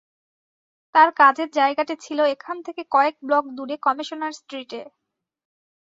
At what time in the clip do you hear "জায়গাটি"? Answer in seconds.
1.57-1.95